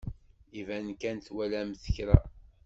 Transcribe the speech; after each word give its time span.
Iban 0.59 0.87
kan 1.01 1.17
twalamt 1.25 1.83
kra. 1.95 2.17